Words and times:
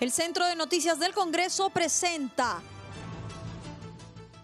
El 0.00 0.10
Centro 0.10 0.44
de 0.46 0.56
Noticias 0.56 0.98
del 0.98 1.14
Congreso 1.14 1.70
presenta 1.70 2.60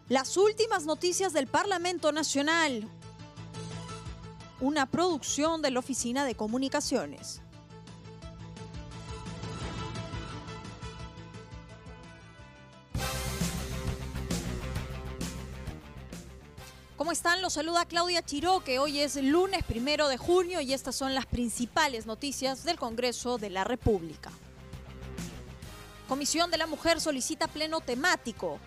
las 0.08 0.36
últimas 0.36 0.86
noticias 0.86 1.32
del 1.32 1.48
Parlamento 1.48 2.12
Nacional, 2.12 2.88
una 4.60 4.86
producción 4.86 5.60
de 5.60 5.72
la 5.72 5.80
Oficina 5.80 6.24
de 6.24 6.36
Comunicaciones. 6.36 7.42
¿Cómo 16.96 17.10
están? 17.10 17.42
Los 17.42 17.54
saluda 17.54 17.86
Claudia 17.86 18.22
Chiró, 18.22 18.62
que 18.62 18.78
hoy 18.78 19.00
es 19.00 19.16
lunes 19.16 19.64
primero 19.64 20.06
de 20.06 20.16
junio 20.16 20.60
y 20.60 20.72
estas 20.72 20.94
son 20.94 21.14
las 21.14 21.26
principales 21.26 22.06
noticias 22.06 22.62
del 22.62 22.78
Congreso 22.78 23.36
de 23.36 23.50
la 23.50 23.64
República. 23.64 24.30
Comisión 26.10 26.50
de 26.50 26.58
la 26.58 26.66
Mujer 26.66 27.00
solicita 27.00 27.46
pleno 27.46 27.80
temático. 27.80 28.58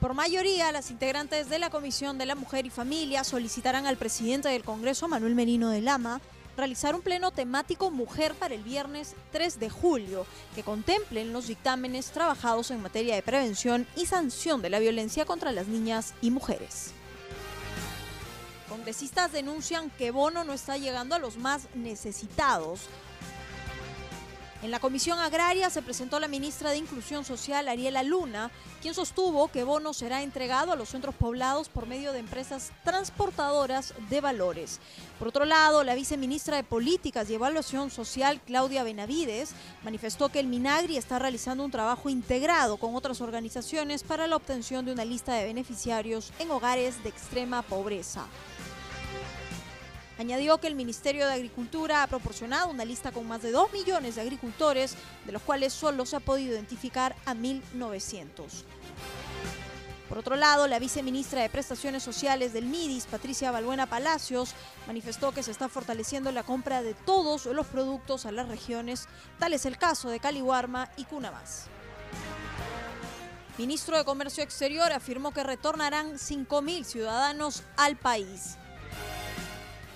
Por 0.00 0.12
mayoría, 0.12 0.70
las 0.70 0.90
integrantes 0.90 1.48
de 1.48 1.58
la 1.58 1.70
Comisión 1.70 2.18
de 2.18 2.26
la 2.26 2.34
Mujer 2.34 2.66
y 2.66 2.70
Familia 2.70 3.24
solicitarán 3.24 3.86
al 3.86 3.96
presidente 3.96 4.50
del 4.50 4.64
Congreso, 4.64 5.08
Manuel 5.08 5.34
Merino 5.34 5.70
de 5.70 5.80
Lama, 5.80 6.20
realizar 6.58 6.94
un 6.94 7.00
pleno 7.00 7.30
temático 7.30 7.90
mujer 7.90 8.34
para 8.34 8.54
el 8.54 8.62
viernes 8.62 9.14
3 9.32 9.58
de 9.58 9.70
julio, 9.70 10.26
que 10.54 10.62
contemplen 10.62 11.32
los 11.32 11.46
dictámenes 11.46 12.10
trabajados 12.10 12.70
en 12.70 12.82
materia 12.82 13.14
de 13.14 13.22
prevención 13.22 13.86
y 13.96 14.04
sanción 14.04 14.60
de 14.60 14.68
la 14.68 14.80
violencia 14.80 15.24
contra 15.24 15.52
las 15.52 15.68
niñas 15.68 16.12
y 16.20 16.30
mujeres. 16.30 16.92
Congresistas 18.68 19.32
denuncian 19.32 19.88
que 19.88 20.10
Bono 20.10 20.44
no 20.44 20.52
está 20.52 20.76
llegando 20.76 21.14
a 21.14 21.18
los 21.18 21.38
más 21.38 21.62
necesitados 21.74 22.90
en 24.64 24.70
la 24.70 24.80
Comisión 24.80 25.18
Agraria 25.18 25.68
se 25.68 25.82
presentó 25.82 26.18
la 26.18 26.26
ministra 26.26 26.70
de 26.70 26.78
Inclusión 26.78 27.26
Social, 27.26 27.68
Ariela 27.68 28.02
Luna, 28.02 28.50
quien 28.80 28.94
sostuvo 28.94 29.48
que 29.48 29.62
bono 29.62 29.92
será 29.92 30.22
entregado 30.22 30.72
a 30.72 30.76
los 30.76 30.88
centros 30.88 31.14
poblados 31.14 31.68
por 31.68 31.86
medio 31.86 32.12
de 32.12 32.20
empresas 32.20 32.72
transportadoras 32.82 33.92
de 34.08 34.22
valores. 34.22 34.80
Por 35.18 35.28
otro 35.28 35.44
lado, 35.44 35.84
la 35.84 35.94
viceministra 35.94 36.56
de 36.56 36.64
Políticas 36.64 37.28
y 37.28 37.34
Evaluación 37.34 37.90
Social, 37.90 38.40
Claudia 38.40 38.84
Benavides, 38.84 39.50
manifestó 39.82 40.30
que 40.30 40.40
el 40.40 40.46
Minagri 40.46 40.96
está 40.96 41.18
realizando 41.18 41.62
un 41.62 41.70
trabajo 41.70 42.08
integrado 42.08 42.78
con 42.78 42.96
otras 42.96 43.20
organizaciones 43.20 44.02
para 44.02 44.26
la 44.26 44.36
obtención 44.36 44.86
de 44.86 44.92
una 44.92 45.04
lista 45.04 45.34
de 45.34 45.44
beneficiarios 45.44 46.32
en 46.38 46.50
hogares 46.50 47.02
de 47.02 47.10
extrema 47.10 47.60
pobreza. 47.60 48.24
Añadió 50.18 50.58
que 50.58 50.68
el 50.68 50.76
Ministerio 50.76 51.26
de 51.26 51.32
Agricultura 51.32 52.02
ha 52.02 52.06
proporcionado 52.06 52.70
una 52.70 52.84
lista 52.84 53.10
con 53.10 53.26
más 53.26 53.42
de 53.42 53.50
2 53.50 53.72
millones 53.72 54.14
de 54.14 54.20
agricultores, 54.20 54.94
de 55.26 55.32
los 55.32 55.42
cuales 55.42 55.72
solo 55.72 56.06
se 56.06 56.16
ha 56.16 56.20
podido 56.20 56.54
identificar 56.54 57.16
a 57.26 57.34
1.900. 57.34 58.64
Por 60.08 60.18
otro 60.18 60.36
lado, 60.36 60.68
la 60.68 60.78
viceministra 60.78 61.42
de 61.42 61.48
Prestaciones 61.48 62.02
Sociales 62.04 62.52
del 62.52 62.66
MIDIS, 62.66 63.06
Patricia 63.06 63.50
Balbuena 63.50 63.86
Palacios, 63.86 64.54
manifestó 64.86 65.32
que 65.32 65.42
se 65.42 65.50
está 65.50 65.68
fortaleciendo 65.68 66.30
la 66.30 66.44
compra 66.44 66.82
de 66.82 66.94
todos 66.94 67.46
los 67.46 67.66
productos 67.66 68.24
a 68.24 68.30
las 68.30 68.48
regiones, 68.48 69.08
tal 69.40 69.54
es 69.54 69.66
el 69.66 69.78
caso 69.78 70.10
de 70.10 70.20
Calihuarma 70.20 70.90
y 70.96 71.04
Cunamás. 71.04 71.66
Ministro 73.58 73.96
de 73.96 74.04
Comercio 74.04 74.44
Exterior 74.44 74.92
afirmó 74.92 75.32
que 75.32 75.42
retornarán 75.42 76.14
5.000 76.14 76.84
ciudadanos 76.84 77.64
al 77.76 77.96
país. 77.96 78.58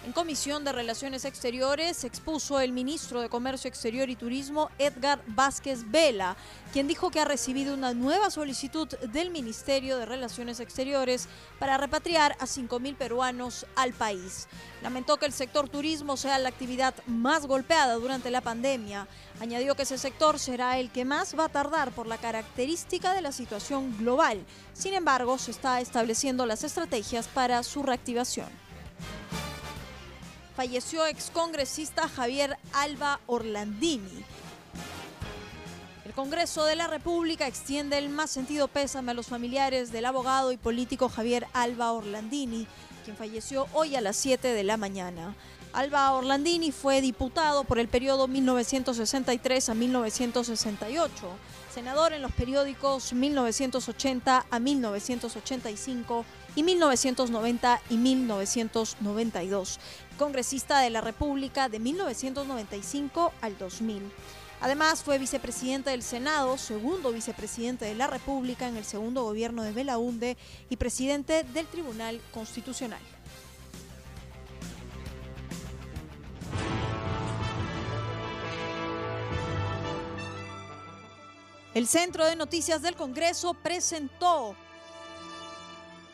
En 0.09 0.15
Comisión 0.15 0.65
de 0.65 0.73
Relaciones 0.73 1.27
Exteriores 1.27 2.03
expuso 2.03 2.61
el 2.61 2.73
ministro 2.73 3.21
de 3.21 3.29
Comercio 3.29 3.69
Exterior 3.69 4.09
y 4.09 4.17
Turismo, 4.17 4.71
Edgar 4.79 5.23
Vázquez 5.27 5.91
Vela, 5.91 6.35
quien 6.73 6.89
dijo 6.89 7.11
que 7.11 7.21
ha 7.21 7.27
recibido 7.27 7.75
una 7.75 7.93
nueva 7.93 8.31
solicitud 8.31 8.89
del 9.13 9.31
Ministerio 9.31 9.99
de 9.99 10.07
Relaciones 10.07 10.61
Exteriores 10.61 11.29
para 11.59 11.77
repatriar 11.77 12.33
a 12.41 12.47
5.000 12.47 12.97
peruanos 12.97 13.67
al 13.77 13.93
país. 13.93 14.49
Lamentó 14.81 15.19
que 15.19 15.27
el 15.27 15.35
sector 15.35 15.69
turismo 15.69 16.17
sea 16.17 16.39
la 16.39 16.49
actividad 16.49 16.95
más 17.05 17.45
golpeada 17.45 17.93
durante 17.97 18.31
la 18.31 18.41
pandemia. 18.41 19.07
Añadió 19.41 19.75
que 19.75 19.83
ese 19.83 19.99
sector 19.99 20.39
será 20.39 20.79
el 20.79 20.91
que 20.91 21.05
más 21.05 21.39
va 21.39 21.45
a 21.45 21.49
tardar 21.51 21.93
por 21.93 22.07
la 22.07 22.17
característica 22.17 23.13
de 23.13 23.21
la 23.21 23.33
situación 23.33 23.95
global. 23.99 24.43
Sin 24.73 24.95
embargo, 24.95 25.37
se 25.37 25.51
está 25.51 25.83
estableciendo 25.83 26.47
las 26.47 26.65
estrategias 26.65 27.29
para 27.29 27.63
su 27.63 27.83
reactivación 27.83 28.68
falleció 30.59 31.07
excongresista 31.07 32.09
Javier 32.09 32.59
Alba 32.73 33.21
Orlandini. 33.29 34.25
El 36.05 36.13
Congreso 36.15 36.65
de 36.65 36.75
la 36.75 36.89
República 36.89 37.47
extiende 37.47 37.97
el 37.97 38.09
más 38.09 38.33
sentido 38.33 38.67
pésame 38.67 39.13
a 39.13 39.15
los 39.15 39.29
familiares 39.29 39.93
del 39.93 40.05
abogado 40.05 40.51
y 40.51 40.57
político 40.57 41.09
Javier 41.09 41.47
Alba 41.53 41.93
Orlandini, 41.93 42.67
quien 43.05 43.17
falleció 43.17 43.69
hoy 43.73 43.95
a 43.95 44.01
las 44.01 44.17
7 44.17 44.49
de 44.49 44.65
la 44.65 44.77
mañana. 44.77 45.37
Alba 45.73 46.11
Orlandini 46.11 46.73
fue 46.73 47.01
diputado 47.03 47.63
por 47.63 47.79
el 47.79 47.87
periodo 47.87 48.27
1963 48.27 49.69
a 49.69 49.75
1968, 49.75 51.13
senador 51.73 52.13
en 52.13 52.23
los 52.23 52.33
periódicos 52.33 53.13
1980 53.13 54.47
a 54.51 54.59
1985 54.59 56.25
y 56.57 56.63
1990 56.63 57.81
y 57.91 57.97
1992, 57.97 59.79
congresista 60.19 60.81
de 60.81 60.91
la 60.91 61.01
República 61.01 61.69
de 61.69 61.79
1995 61.79 63.33
al 63.41 63.59
2000. 63.59 64.03
Además, 64.61 65.05
fue 65.05 65.19
vicepresidente 65.19 65.91
del 65.91 66.03
Senado, 66.03 66.59
segundo 66.59 67.13
vicepresidente 67.13 67.85
de 67.85 67.95
la 67.95 68.09
República 68.09 68.67
en 68.67 68.77
el 68.77 68.85
segundo 68.85 69.23
gobierno 69.23 69.63
de 69.63 69.73
Belaunde 69.73 70.37
y 70.69 70.77
presidente 70.77 71.45
del 71.45 71.67
Tribunal 71.67 72.21
Constitucional. 72.33 73.01
El 81.75 81.87
Centro 81.87 82.27
de 82.27 82.35
Noticias 82.35 82.83
del 82.83 82.97
Congreso 82.97 83.55
presentó 83.55 84.57